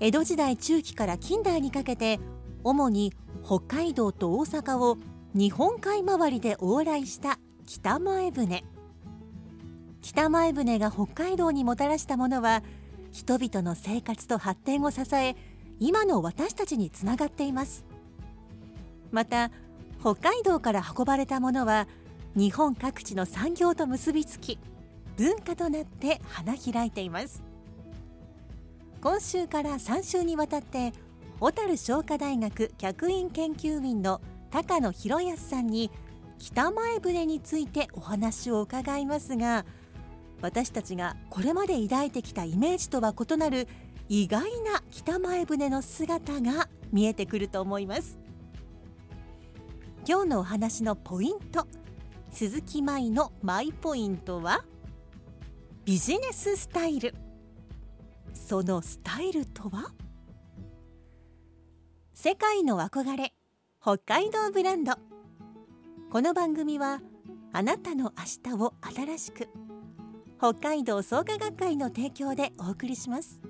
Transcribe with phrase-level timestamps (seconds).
[0.00, 2.20] 江戸時代中期から近代にかけて
[2.62, 3.12] 主に
[3.44, 4.96] 北海道と大阪を
[5.34, 8.64] 日本海回りで往来した北前船。
[10.00, 12.62] 北前船が北海道にもたらしたものは
[13.10, 15.34] 人々の生活と発展を支え
[15.80, 17.84] 今の私たちにつながっています。
[19.10, 19.50] また
[20.00, 21.88] 北海道から運ばれたものは
[22.36, 24.58] 日本各地の産業と結びつき
[25.16, 27.47] 文化となって花開いています。
[29.00, 30.92] 今週から3週にわたって
[31.38, 35.90] 小樽商科大学客員研究員の高野博康さんに
[36.38, 39.64] 北前船についてお話を伺いますが
[40.40, 43.68] 私たちがこれまで抱いてきたイメージとは異なる
[44.08, 48.18] 意外な北前船の姿が見えてくると思います。
[50.08, 51.66] 今日のお話のポイント
[52.30, 54.64] 鈴木舞のマイポイントは
[55.84, 57.27] ビジネススタイル。
[58.48, 59.92] そのスタイルとは？
[62.14, 63.34] 世界の憧れ
[63.78, 64.94] 北海道ブランド。
[66.10, 67.02] この番組は
[67.52, 69.50] あなたの明日を新しく
[70.38, 73.42] 北海道創価学会の提供でお送りします。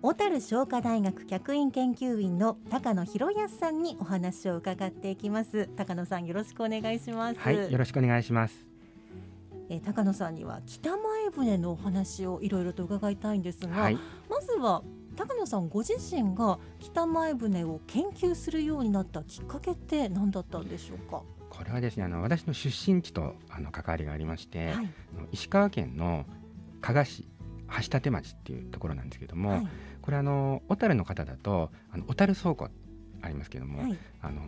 [0.00, 5.68] 小樽商科大学客員研究員の高野博康さんにお話を伺っていきます。
[5.74, 7.40] 高野さんよろしくお願いします。
[7.40, 8.69] はい、よろしくお願いします。
[9.70, 13.98] えー高野さんには北前船のお話をいろいろと伺いたいんですが、はい、
[14.28, 14.82] まずは
[15.16, 21.22] 高野さんご自身が北前船を研究するようになったきっかけって何だったんでしょうか？
[21.48, 24.88] これはですね、あの私の出身地とあの関わりがありまして、はい、
[25.32, 26.24] 石川県の
[26.80, 27.28] 加賀市
[27.68, 29.68] 橋立町っていうところなんですけども、はい、
[30.02, 32.68] これあの小樽の方だとあの小樽倉庫
[33.22, 34.40] ありますけども、はい、あの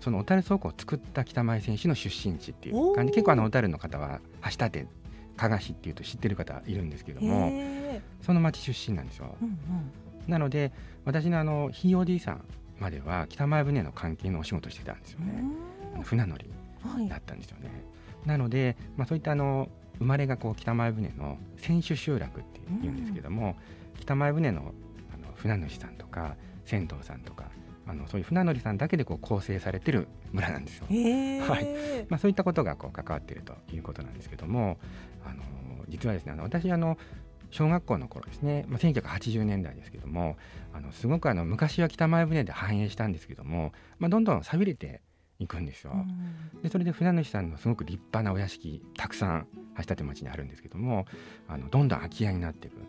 [0.00, 3.12] その小樽倉庫を作った北前選手の出身地っていう感じ。
[3.12, 4.86] 結構あの小樽の方は橋立
[5.36, 9.36] 加賀市っていうと知ってる方いるんですけどもへその町出身なんですよ。
[9.42, 9.44] ー。
[9.44, 10.30] うんうん。
[10.30, 10.72] なので
[11.04, 12.44] 私のあのひいおじいさん
[12.80, 15.44] までは北前船の関係のお仕事をしてたんですよね。
[15.94, 16.50] あの船乗り
[16.82, 17.08] はい。
[17.08, 17.70] だったんですよね。
[18.24, 23.56] なので、まあ、そういったあの生まれがこう北前船の船主集落っていうんですけども、
[24.00, 24.72] 北前船の
[25.14, 27.44] あの船主さんとか船頭さんとか
[27.86, 30.86] あのそういう船乗りさんだけでこう構成されてる村なんですよ。
[30.88, 32.06] はい。
[32.08, 34.78] まあ、そういったことがこう関わっているということなんですけども
[35.24, 35.42] あの
[35.88, 36.98] 実はですねあの私あの
[37.50, 40.36] 小学校の頃ですね、まあ、1980年代ですけども
[40.74, 45.00] あのすごくあの昔は北前船で繁栄したんですけども、まあ、どんどん寂れて
[45.38, 45.92] いくんですよ。
[45.94, 46.62] うん。
[46.62, 51.06] でそれで船主さんのすごく立派なお屋敷たくさん橋立町にあるんですけども
[51.46, 52.82] あのどんどん空き家になっていく。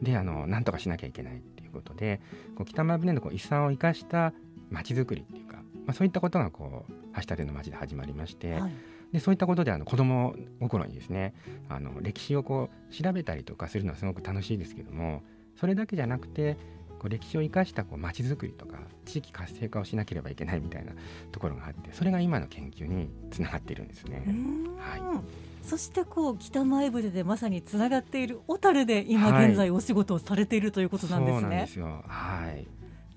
[0.00, 1.36] であのなんとかしなきゃいけない。
[1.36, 1.38] っ
[1.76, 2.20] ことで
[2.56, 4.32] こう北前船のこう遺産を生かした
[4.70, 8.72] 町づくりっていうか、まあ、そういったことがこう橋立の町で始まりまして、はい。
[9.12, 11.32] でそういったことであの子供心にですね
[11.68, 15.22] あの歴史をこう調べたりとかするのはすごく楽しいですけども
[15.54, 16.56] それだけじゃなくて
[16.98, 20.92] こう歴史を生かしたこう町づくりとか地域活性化をしなければいけないみたいな
[21.30, 24.24] ところがあってそれが今の研究につながっているんですね。
[24.26, 24.76] うん。
[24.76, 31.60] はいそしてこう北前船でまさにつながっている小樽で今はい現在お仕事をされているということなんですそうなんね。
[31.62, 32.04] ですよ。
[32.06, 32.66] はい。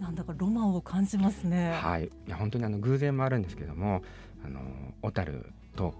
[0.01, 1.71] なんだかロマンを感じますね。
[1.73, 2.05] はい。
[2.05, 4.01] いや本当にあの偶然もあるんですけども、
[4.43, 4.61] あの
[5.01, 5.93] 小樽とあの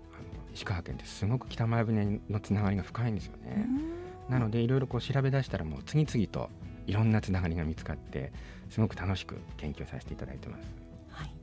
[0.54, 3.66] 石川県ってすごく北前船のつながりが深いんですよね。
[3.68, 6.50] うんなのでいろいろこう調べ出したらもう次々と
[6.86, 8.32] いろんなつながりが見つかって
[8.70, 10.62] すごく楽しく研究させていただいてます。
[11.10, 11.34] はい、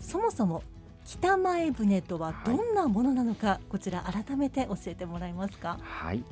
[0.00, 0.62] そもそも
[1.04, 5.78] 北前船とはどんなものなのか、こちら改めて教えてもらえますか？
[5.82, 6.24] はい。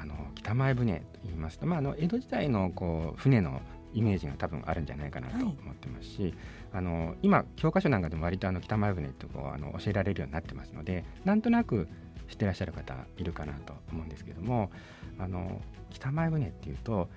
[0.00, 3.60] あの北前船と言いますと、まああの江戸時代のこう船の
[3.92, 6.34] イメージが多分あるんじゃないかなとはい思ってますし、
[6.72, 11.88] あの今教科書なんかでも割とあの北前船ってこうあの教えられるようになってますのでなんとなく
[12.28, 14.70] 知ってらっしゃる方いるかなと思うんですけども
[15.18, 15.60] あの
[15.90, 17.10] 北前船っていうと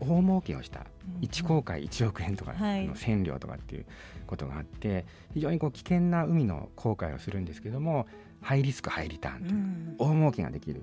[0.00, 2.86] 大儲けをしたうん1航海1億円とかはい。
[2.86, 3.86] の千両とかっていう
[4.26, 5.04] ことがあって
[5.34, 8.06] 非常にこう危険な海の航海をするんですけども
[8.42, 9.94] ハイリスクハイリターンといううん。
[9.98, 10.82] 大儲けができる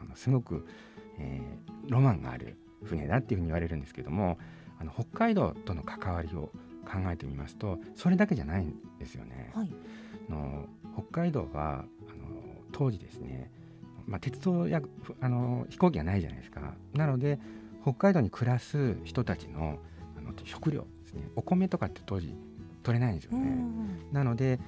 [0.00, 0.66] あのすごく、
[1.18, 4.38] えーロマンがある船だっていうふうに言われるんですけども
[4.80, 6.50] あの北海道との関わりを
[6.86, 9.50] 考えてみますとそれだけじゃないんですよね。
[9.54, 9.70] はい。
[10.30, 11.84] あの北海道はあの
[12.72, 13.50] 当時ですね、
[14.06, 16.74] まあ、鉄道やふあの飛行機がないじゃないですか。
[16.94, 17.38] なので
[17.84, 19.78] 北海道に暮らす人たちの
[20.16, 21.28] あの食料ですね。
[21.36, 22.34] お米とかって当時
[22.82, 23.40] 取れないんですようね。
[23.50, 24.58] んなので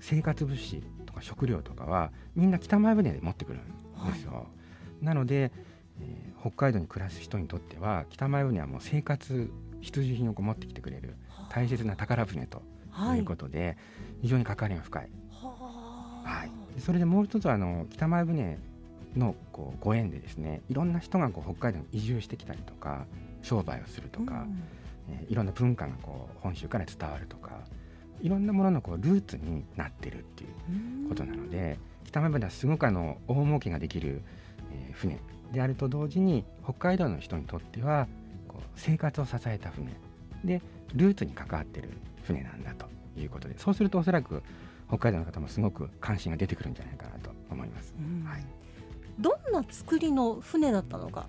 [0.00, 4.46] 生活物資とか食料とかはみんな北前船で持ってくるんですよ。
[5.00, 5.50] なので、
[6.00, 9.50] えー北海道に暮らす人にとっては北前船はもう生活
[9.80, 11.16] 必需品をこう持ってきてくれる
[11.50, 13.18] 大切な宝船とはい。
[13.18, 13.76] いうことで、
[14.22, 15.08] 非常に関わりが深い。
[15.32, 16.28] はあ。
[16.28, 18.58] はい、でそれでもう一つはあの北前船
[19.16, 23.06] のこうご縁でですねいろんな人がこう北海道に移住してきたりとか
[23.42, 24.46] 商売をするとか、
[25.10, 27.60] えーいろんな文化がこう本州から伝わるとか
[28.20, 31.08] いろんなもののこうルーツになってるっていううん。
[31.08, 34.22] ことなので北前船はすごくあの大儲けができる、
[34.72, 35.18] えー船
[35.52, 38.08] であると同時に北海道の人にとっては
[38.48, 39.92] こう生活を支えた船。
[40.44, 40.60] で
[40.94, 41.90] ルーツに関わってる
[42.24, 42.86] 船なんだと
[43.18, 44.42] いうことでそうするとおそらく
[44.88, 47.94] 北海道の方もすごく関心が出てくるんじゃないかなと思います。
[47.98, 48.24] うん。
[48.28, 48.44] はい
[49.18, 51.26] どんな作りの船だったのか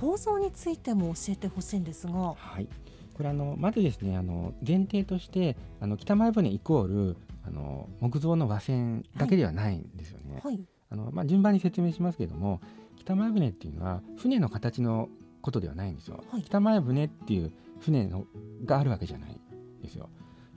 [0.00, 2.68] 構造についても教えてほしいんですがはい、
[3.14, 7.16] これあのまずですねあの前提としてあの北前船イコール
[7.46, 10.40] あの木造の和船だけではないんですよね。
[10.42, 10.60] はい
[10.90, 12.60] あのまあ、順番に説明しますけれども
[12.96, 15.08] 北前船っていうのは船の形の
[15.42, 16.22] ことではないんですよ。
[16.30, 18.26] はい北前船っていう船の
[18.64, 20.08] があるわけじゃないんですよ。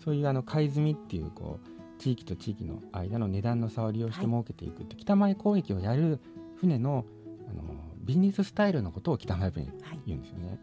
[0.03, 6.19] そういうあの貝積みっていうこう地域と地域の間の値段の差を利用してはい設けていくって、北前交易をやる
[6.59, 7.05] 船の
[7.49, 7.63] あの
[7.99, 9.67] ビジネススタイルのことを北前船
[10.05, 10.59] 言うんですよね。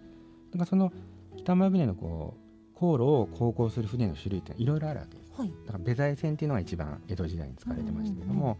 [0.50, 0.92] だからその
[1.36, 5.32] 北前船のこう航路を航行する船の種類っていろいろあるわけです。
[5.36, 5.52] はい。
[5.66, 8.58] だから部材船っていうのが一番江戸時代に使われてましたけども、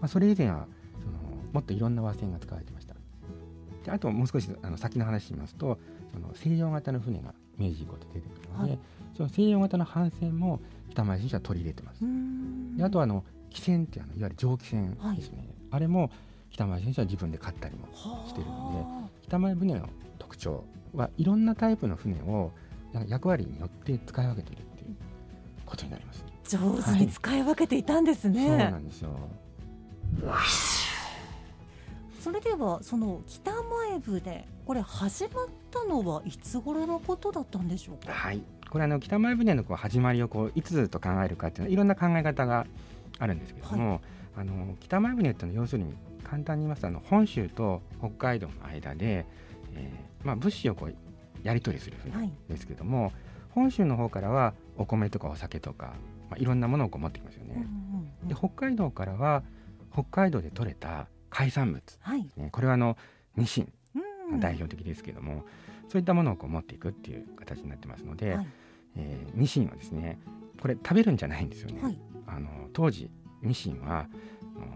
[0.00, 0.66] まあ、それ以前は
[1.00, 1.14] その
[1.52, 2.94] もっといろんな和船が使われてました。
[3.84, 5.78] であともう少しあの先の話しますと
[6.12, 8.78] その西洋型の船が明治以降で出てくるので、はい。
[9.16, 10.60] その西洋型の帆船も
[10.90, 12.76] 北前船は取り入れてます、うん。
[12.76, 16.10] であとはあの汽船っていうあのいわゆる蒸気船ですね、あれも
[16.56, 17.86] 北前船は自分で買ったりも
[18.26, 20.64] してるので北前船の特徴
[20.94, 22.50] はいろんなタイプの船を
[23.08, 24.96] 役割によって使い分けているっていう
[25.66, 26.24] ことになります。
[26.48, 29.10] 上手に使い分けていたんですね、そうなんですよ。
[32.20, 38.12] それではその北前船これ始まったのはいつ頃のことだったんでしょうか？
[38.12, 38.42] はい。
[38.70, 42.66] これあの北前船のこう始まりをこういつと考えるかっていうのはいろんな考え方が
[43.18, 44.00] あるんですけども、
[44.36, 49.26] あの北前船っていうのは要するに簡単に言いますとあの本州と北海道の間で、
[49.74, 50.94] えーまあ物資をこう
[51.44, 52.32] やり取りする船はい。
[52.48, 53.12] ですけども、
[53.50, 55.94] 本州の方からはお米とかお酒とか、
[56.28, 57.54] まあいろんなものをこう持ってきますよね。
[57.54, 59.44] うんうんうんで北海道からは
[59.92, 62.96] 北海道で採れた海産物、はい、ね、これはあの
[63.36, 63.72] ニシン
[64.30, 64.40] うん。
[64.40, 65.44] 代表的ですけども、
[65.88, 68.46] そういったものをこう持っていくっていう形になってますので、はい。
[68.96, 70.18] えーニシンはですね
[70.60, 71.80] これ食べるんじゃないんですよね。
[71.80, 71.98] はい。
[72.26, 73.08] あの当時
[73.46, 74.08] ニシンは
[74.56, 74.66] あの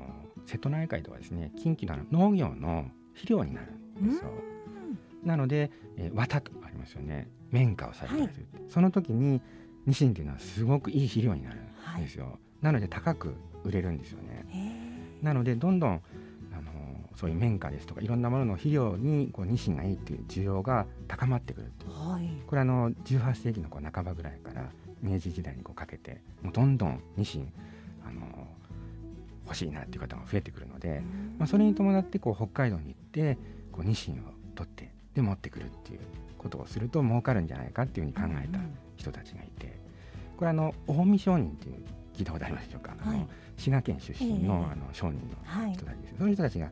[0.46, 3.72] 瀬戸内海とかですね近畿の農業の肥料になる
[4.02, 4.30] んですよ。
[5.24, 7.28] なので、えー綿とありますよね。
[7.50, 9.42] 綿花を栽培する、その時に
[9.86, 11.60] ニシンっていうのはすごくいい肥料になる
[11.98, 12.38] んですよ。
[12.62, 14.46] なので高く売れるんですよね。
[15.22, 16.00] なのでどんどん
[16.52, 16.70] あの
[17.16, 21.90] そういう綿花ですとかいろんなものの肥料にこうニシンがいいっていう需要が高まってくるっていう。
[21.92, 22.28] はい。
[22.46, 24.70] これあの18世紀のこう半ばぐらいから
[25.02, 27.52] 明治時代にこうかけてもうどんどんニシン
[28.06, 28.48] あの
[29.50, 31.02] 欲しいなっていう方が増えてくるので、
[31.38, 33.36] まあ、それに伴ってこう北海道に行って
[33.72, 34.16] こうニシンを
[34.54, 36.00] 取ってで持ってくるっていう
[36.38, 38.60] ことをすると儲かるんじゃないかっていうふうに考えた
[38.96, 39.76] 人たちがいて
[40.36, 41.74] これあの近江商人っていう
[42.16, 43.26] 聞いたことありますでしょうか、あのはい
[43.56, 44.72] 滋賀県出身の,、ええ。
[44.72, 46.70] あの商人のはい人たちです、そういう人たちが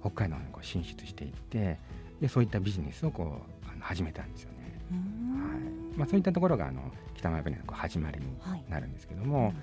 [0.00, 1.78] 北海道にこう進出していって
[2.20, 4.56] でそういったビジネスをこうあの始めたんですよね。
[4.92, 5.50] うん。
[5.50, 5.98] はい。
[5.98, 6.82] まあ、そういったところがあの
[7.14, 8.64] 北前船のこう始まりにはい。
[8.68, 9.54] なるんですけども、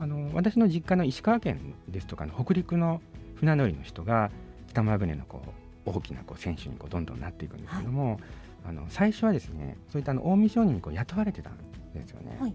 [0.00, 3.00] あの私の実家の石川県ですとかの北陸の
[3.36, 4.30] 船乗りの人が
[4.68, 5.42] 北前船のこ
[5.86, 8.20] う大きなこう選手にこうどんどんなっていくんですけども、
[8.66, 11.56] あの最初はですねそういったあの近江商人にこう雇われてたん
[11.94, 12.36] ですよね。
[12.40, 12.54] はい。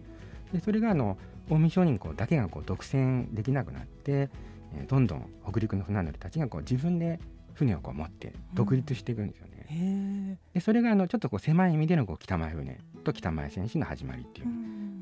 [0.54, 1.18] でそれがあの
[1.50, 4.30] 近江商人こうだけがこう独占できなくなって、
[4.76, 7.20] えーどんどん北陸の船乗りたちがこう自分で
[7.54, 9.66] 船をこう持って独立していくんですよね。
[9.68, 14.48] へえでそれがあのちょっとこう狭い意味でのこう北前船と北前船主の始まりっていう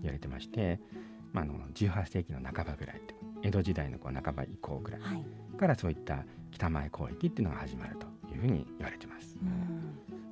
[0.02, 0.80] 言われてまして、
[1.34, 3.02] まあ、あの18世紀の半ばぐらい
[3.44, 5.24] 江戸時代のこう半ば以降ぐらいはい。
[5.58, 9.38] からそういった北前交易っていうのが始まるというふうに言われてます。
[9.42, 9.50] うん。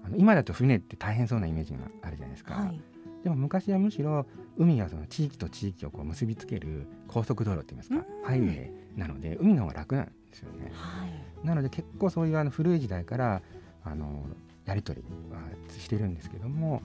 [0.03, 2.81] ああの今だと船って大変そうなイメージがあるじゃないですか、はい。
[3.23, 4.25] でも昔はむしろ
[4.57, 8.25] 海はその地域と地域をこう結びつける高速道路って言いますか、うん。
[8.25, 10.71] ハイウェイなので海の方が楽なんですよね。
[10.73, 11.47] はい。
[11.47, 13.41] なので結構そういうあの古い時代から
[13.83, 14.25] あの
[14.65, 15.39] やり取りは
[15.77, 16.81] してるんですけども、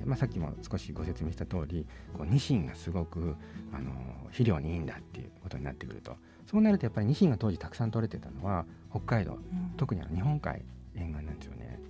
[0.00, 1.86] えーまあ、さっきも少しご説明した通り
[2.16, 3.36] こうニシンがすごく
[3.72, 3.92] あの
[4.26, 6.16] 肥料にいいんだっていうことになってくると。
[6.46, 9.72] そうなるとやっぱりニシンが当時たくさん取れてたのは北海道うん。
[9.76, 10.62] 特にあの日本海
[10.94, 11.80] 沿岸なんですよね。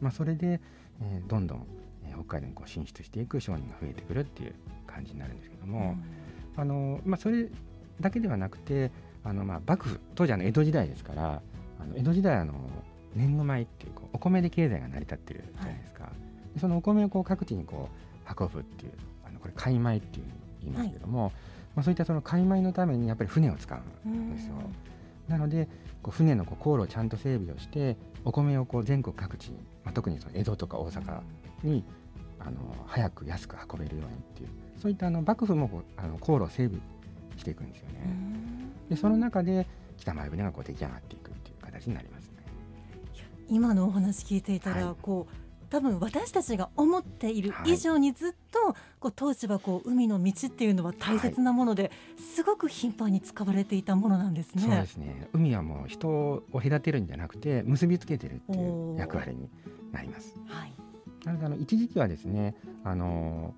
[0.00, 0.60] まあ、それで、
[1.00, 1.66] えーどんどん、
[2.04, 4.54] えー北海道にこう進出していく商人が増えてくるっていう
[4.86, 5.96] 感じになるんですけども、
[6.56, 7.48] あのまあ、それ
[8.00, 8.90] だけではなくて
[9.24, 11.42] あの、まあ、幕府当時あの江戸時代ですから
[11.80, 12.54] あの江戸時代あの
[13.14, 16.10] 年貢米っていうこうお米で経済が成り立ってるじゃないですか、で
[16.58, 18.92] そのお米をこう各地にこう運ぶっていう
[19.26, 20.26] あのこれ海米っていう
[20.62, 21.32] 言いますけども、
[21.74, 24.54] まあ、そういったその海米のためにやっぱり船を使ううんんですよ。
[25.28, 25.68] なので
[26.02, 31.20] こう船のこう航路をちゃんと整備をしてお米をこう全国各地に、まあ、特にその江戸とか大阪
[31.62, 31.84] に
[32.40, 32.52] あの
[32.86, 34.48] 早く安く運べるようにっていう
[34.80, 36.80] そういったあの幕府もこうあの航路を整備
[37.36, 38.12] していくんですようね。
[38.12, 39.66] んでその中で
[39.96, 42.32] 北前船がこう出来上がっていくっていう形になりますね。
[43.48, 45.41] 今のお話聞いていたら、はいこう
[45.72, 54.62] 多分私たちが思っているはい以上にずっと、こう当時はこう海の道っていうのは大切なもので、すごく頻繁に使われていたものなんですね。
[54.64, 59.48] そうですね海はもう人を隔てるんじゃなくて結びつけてるっていう役割に
[59.92, 60.34] なります。
[60.46, 60.74] はい。
[61.24, 63.54] なのであの一時期はですねあの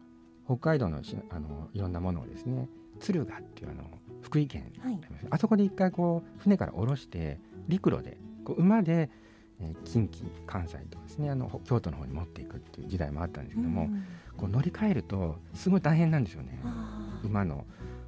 [0.46, 2.68] 北海道のしあのいろんなものをですね
[3.00, 3.82] 敦賀っていうあの
[4.22, 5.00] 福井県はい。
[5.30, 9.10] あそこで一回こう船から下ろして陸路でこう馬で、
[9.60, 14.04] えー近畿関西とかですねあのほ京都の方に持っていくっていう時代もあったんですけども、うん。
[14.36, 16.58] こう乗り換えるとすごい大変なんですよね。
[17.22, 17.64] 馬の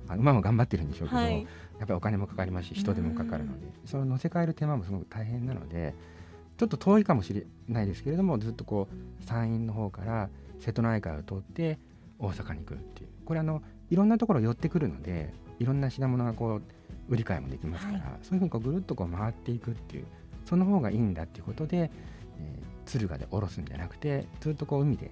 [0.08, 1.40] あ馬も頑張ってるんでしょうけど、はい。
[1.40, 1.46] やっ
[1.80, 5.94] ぱりお金もかかりますし人手もかかるのでその乗せ替える手間もすごく大変なので
[6.56, 11.78] ちょっと遠いかもしれないですけれどもずっとこう山陰の方から瀬戸内海を通って
[12.18, 13.08] 大阪に来るっていう。
[13.24, 16.62] これあのいろんなところ寄ってくるのでいろんな品物がこう
[17.08, 18.10] 売り買いもできますから、はい。
[18.22, 20.06] そういうふうにこうぐるっとこう回っていくっていう
[20.46, 21.90] その方がいいんだっていうことで、
[22.38, 25.10] えー敦賀で降ろすんじゃなくてずっとこう海で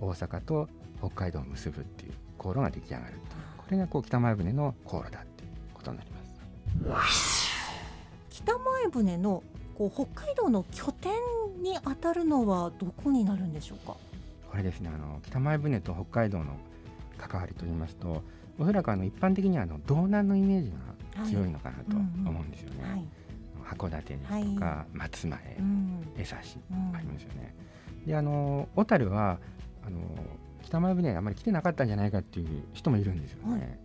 [0.00, 0.68] 大阪と
[1.00, 3.14] 北海道を結ぶっていう航路が出来上がる
[3.56, 7.48] これがこう北前船の航路だっていうことになります。
[8.30, 9.42] 北前船の
[9.76, 11.12] こう北海道の拠点
[11.60, 13.96] に当たるのはどこになるんでしょうか？
[14.48, 16.56] これですねあの北前船と北海道の
[17.18, 18.22] 関わりといいますと
[18.60, 20.72] おそらくあの一般的にはあの道南のイメージ
[21.16, 22.88] が強いのかなと思うんですよね。
[22.88, 23.04] はい。
[23.68, 26.08] 函館ですとか、松前、うん。
[26.16, 27.54] 江差しうんありますよね。
[28.06, 29.38] であの小樽は
[29.86, 29.98] あの
[30.62, 33.52] 北前船あまり来てなかったんじゃないかっていう人もいるんですよね。
[33.52, 33.78] はい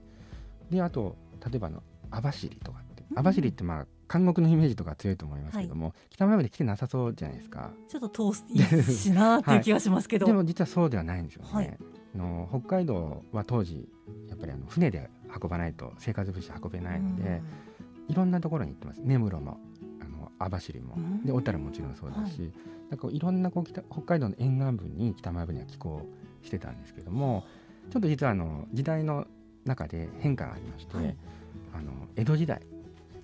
[0.71, 7.71] であと例えばあの網走とかってうん網走ってまあ監獄のイメージとか強いと思いますけども、北前船来てなさそうじゃないですか。
[7.87, 10.25] ちょっと遠いしなっていう気がしますけど。
[10.25, 11.49] でも実はそうではないんですよね。
[11.51, 11.77] はい
[12.15, 13.89] あの北海道は当時
[14.29, 15.09] やっぱりあの船で
[15.41, 17.41] 運ばないと生活物資運べないので、
[18.07, 19.57] いろんなところに行ってます根室も
[20.39, 21.23] 網走も、うん。
[21.23, 22.51] で小樽ももちろんそうですし、
[22.89, 26.05] なんかいろんなこう北北海道の沿岸部に北前船は寄港
[26.41, 27.45] してたんですけども
[27.89, 29.25] ちょっと実はあの時代の
[29.65, 31.15] 中で変化がありまして、はい。
[31.73, 32.61] あの江戸時代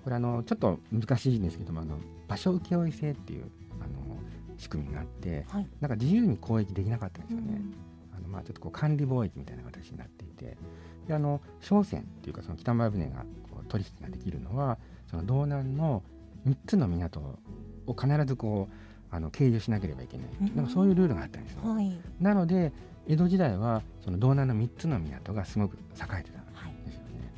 [0.04, 1.98] これあのちょっと難しいんですけどもあの
[2.28, 4.18] 場所請負制っていうあの
[4.58, 5.68] 仕組みがあってはい。
[5.82, 7.54] なんか自由に交易できなかったんですうよね。
[7.54, 7.74] ん。
[8.18, 10.58] あのまあちょっとこう管理貿易みたいな形になっていて
[11.08, 14.78] であの商船っていうかその北前船がこう取引ができるのは
[15.10, 16.04] その道南の
[16.48, 17.19] 3つの港
[17.88, 18.74] を必ずこう
[19.12, 21.62] あの経由しなければいけないうなんかそういうルールがあったんですよ。
[21.63, 22.00] はい。
[22.19, 22.72] なので
[23.08, 25.77] 江戸時代はその道南の3つの港がすごく栄
[26.19, 26.86] えてたんはい。
[26.86, 27.31] ですよね。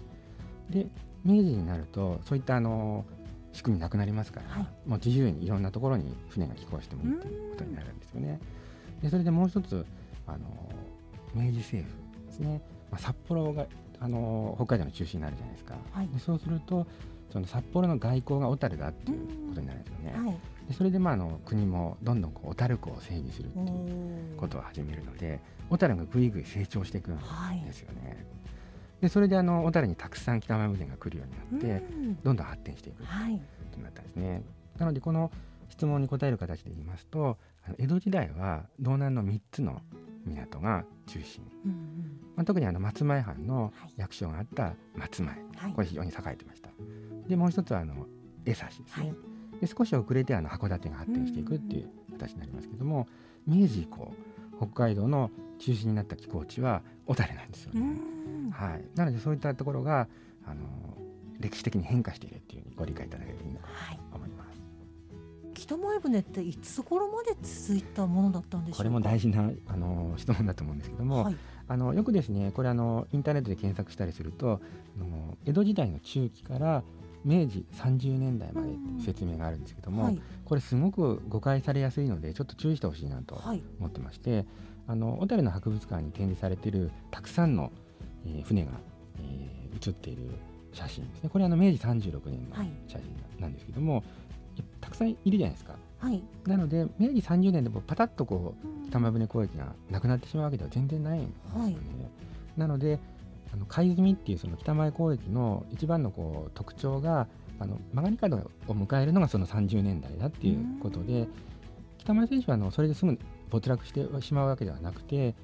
[0.70, 0.88] で
[1.24, 3.06] 明治になるとそういったあの
[3.54, 8.40] 仕組みなくなりますから、はいもう自由にいろんなところに船が寄港してもいいということになるんですよね。
[9.02, 9.86] でそれでもう一つ
[10.28, 10.40] あの
[11.34, 13.66] 明治政府ですね、まあ、札幌が
[14.00, 15.76] あの北海道の中心になるじゃないですか。
[15.92, 16.88] はいでそうすると
[17.32, 20.14] その札幌の外交が小樽だっていうことになるんですよね。
[20.18, 20.38] はい。
[20.68, 27.62] でそれでまああの国もどんどんこう小樽港を整備するっておいうーことを始めるので小樽がぐいぐい成長していくんはい。
[27.62, 28.26] ですよね。
[29.02, 33.34] でそれであの小樽にたくさん北前船が来るようになって、うんどんどん発展していくというはい。
[33.38, 34.44] ことになったんですね。
[34.78, 35.32] なのでこの
[35.70, 37.38] 質問に答える形で言いますと
[37.78, 39.82] 江戸時代は道南の3つの
[40.26, 41.78] 港が中心、うんうん
[42.36, 45.74] まあ、特にあの松前藩のはい役所があった松前はい。
[45.74, 46.70] これ非常に栄えてました。
[47.28, 48.08] でもう一つはあの
[48.46, 48.86] 江差ですね。
[48.90, 49.14] はい
[49.60, 53.08] で少し遅れてあの函館が発展していくっていう形になりますけども
[53.46, 54.12] 明治以降
[54.58, 57.86] 北海道の中心になった寄港地は小樽なんですようね。
[57.86, 58.50] ん。
[58.50, 60.08] はい、なのでそういったところが
[60.48, 60.64] あの
[61.40, 63.98] 歴史的に変化しているっていうふうにご理解いただければいいのかはい。
[63.98, 64.62] と思います。
[65.54, 68.78] 北北前船っていつ頃まで続いたものだったんでしょうか？
[68.80, 71.36] これも大事なあの質問だと思うんですけども、はい、
[71.68, 74.60] あのよくですねこれあのインターネットで検索したりすると
[74.98, 76.84] あの江戸時代の中期から
[77.24, 78.70] 明治30年代まで
[79.06, 80.20] 説明があるんですけども、はい。
[80.46, 83.62] これすごく誤解されやすいのでちょっと注意してほしいなとはい。
[83.80, 84.46] 思ってまして、
[84.88, 87.72] あの小樽の博物館に展示されているたくさんの、
[88.26, 88.72] えー船が、
[89.20, 90.24] えー写っている
[90.74, 91.30] 写真ですね。
[91.30, 93.08] これあの明治36年のはい写真
[93.42, 94.04] なんですけども、
[94.80, 95.74] たくさんいるじゃないですか。
[96.00, 96.22] はい。
[96.46, 102.12] なので明治30年でもパタッとこう北前船交易がなくなってしまうわけでは全然ないんですよね。
[102.58, 103.00] なので
[103.54, 107.28] あの貝積みっていうその北前交易の一番のこう特徴が
[107.60, 111.28] あの曲がり角を迎えるのがその30年代だっていうことで
[111.98, 115.36] 北前選手はあのそれですぐ没落してしまうわけではなくて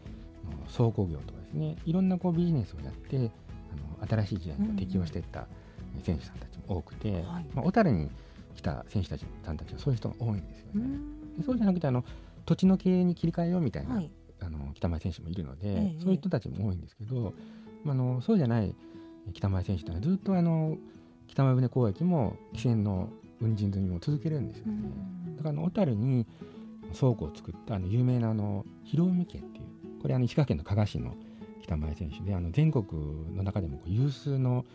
[0.75, 5.47] 倉庫業とかですねいろんなこうビジネスをやってあの新しい時代に適応していった
[6.03, 7.23] 選手さんたちも多くて、はい。
[7.53, 8.09] まあ、小樽に
[8.55, 10.85] 来た選手たちさんたちはそういう人が多いんですようね。
[10.85, 11.37] ん。
[11.37, 12.03] でそうじゃなくてあの
[12.45, 14.11] 土地の経営に切り替えようみたいな、はい。
[14.39, 15.99] あの北前選手もいるので、ええ。
[15.99, 17.31] そういう人たちも多いんですけど、ま
[17.91, 18.73] あ、あのそうじゃない
[19.33, 20.77] 北前選手というのはずっとあの
[21.27, 23.09] 北前船交易も汽船の
[23.41, 24.75] 運賃積みも続けるんですようね。
[25.33, 25.35] ん。
[25.37, 26.25] だから小樽に
[26.97, 31.15] 倉庫を作ったあの有名なあの広海家っていうこれあの石川県の加賀市の
[31.61, 32.85] 北前選手であの全国
[33.35, 34.65] の中でも有数の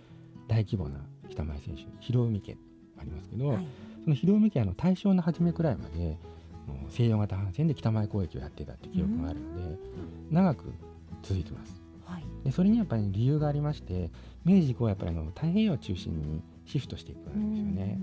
[0.49, 1.01] 大規模な
[1.31, 2.57] 北前選手広海家
[2.99, 3.67] ありますけど、はい。
[4.05, 6.19] その広海家はあの大正の初めくらいまで
[6.91, 9.79] 西洋型帆船で北前交易をやっていたっていう記録があるので
[10.31, 10.73] 長く
[11.23, 12.25] 続いてますはい。
[12.45, 14.11] でそれにやっぱり理由がありまして
[14.45, 17.99] 明治以降はやっぱりあの太平洋を中心にシフトしていくんですよね。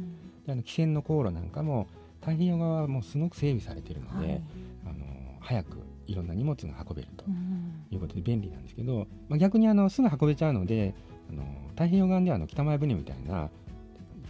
[0.46, 1.88] であの汽船の航路なんかも
[2.22, 4.42] 太平洋側はもうすごく整備されているので、はい。
[4.86, 5.06] あの
[5.40, 5.78] 早く
[6.08, 10.94] いろんな荷物が運べるとうんいうことで便利なんですけど、まあ、逆にあのすぐ運べちゃうので
[11.30, 13.50] あの太平洋側ではあの北前船みたいな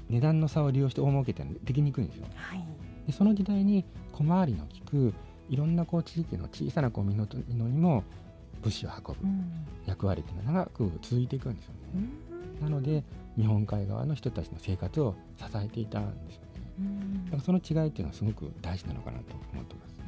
[0.10, 2.26] 値段の差を利用して大儲けってできにくいんですよ。
[2.36, 2.64] はい。
[3.08, 5.14] でその時代に小回りの利く
[5.50, 8.04] いろんなこう地域の小さなこう港にも
[8.62, 11.80] 物資を運ぶうん役割っていうのは長く続いていくんですよね。
[11.96, 12.30] うん
[12.62, 13.04] なので
[13.38, 16.48] 日本海側の人たちの生活を支えていたんですよね。
[16.80, 20.00] うんだからその違いっていうのはすごく大事なのかなと思ってます。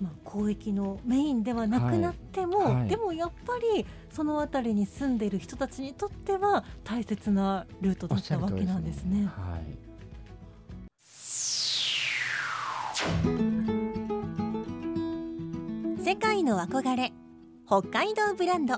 [0.00, 9.26] まあ、交易のメインではなくなっても、はいはいでもやっぱりその辺りに住んでいる人たちにとっては大切なルートだったわけなんですね。
[9.26, 9.84] はい。
[16.04, 17.12] 世界の憧れ
[17.66, 18.74] 北海道ブランド。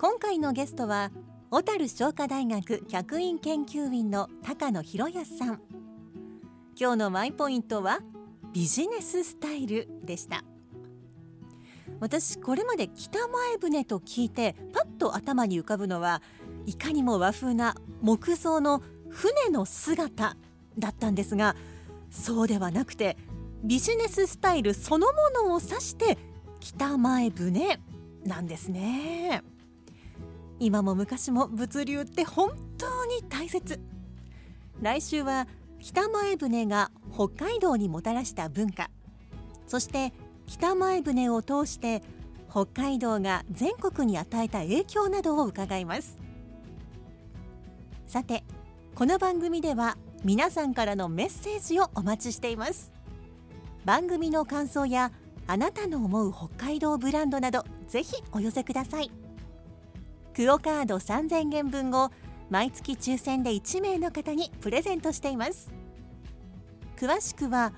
[0.00, 1.12] 今回のゲストは
[1.52, 5.60] 小樽商科大学客員研究員の高野博康さん。
[6.76, 8.00] 今日のマイポイントは
[8.52, 10.42] ビジネススタイルでした。
[12.00, 16.20] 私これまで北前船と聞いてパッと頭に浮かぶのは
[16.66, 20.36] いかにも和風な木造の船の姿
[20.76, 21.54] だったんですが
[22.10, 23.16] そうではなくて
[23.62, 26.18] ビジネススタイルそのものを指して
[26.64, 27.78] 北前船
[28.24, 29.42] なんですね。
[30.58, 33.78] 今も昔も物流って本当に大切。
[34.80, 35.46] 来週は
[35.78, 38.88] 北前船が北海道にもたらした文化。
[39.66, 40.14] そして
[40.46, 42.02] 北前船を通して
[42.50, 46.16] 北海道が全国に与えた影響などを伺います。
[48.06, 48.42] さて
[48.94, 52.90] この番組では皆さんからのメッセージをお待ちしています。
[53.84, 55.12] 番組の感想や
[55.46, 59.10] あなたの思う北海道ブランドなどぜひお寄せください。
[60.34, 62.10] クオカード3000元分を
[62.50, 65.70] 毎月抽選で1名の方にプレゼントしています。
[66.96, 67.72] 詳しくは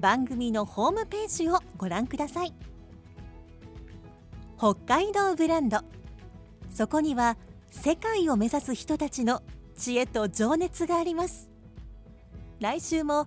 [0.00, 2.54] 番組のホームページをご覧ください。
[4.58, 5.78] 北海道ブランド。
[6.70, 7.36] そこには
[7.70, 9.42] 世界を目指す人たちの
[9.76, 11.50] 知恵と情熱があります。
[12.60, 13.26] 来週も